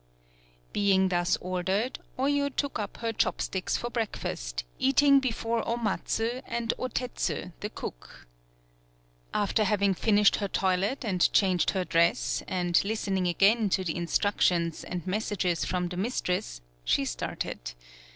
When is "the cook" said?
7.59-8.25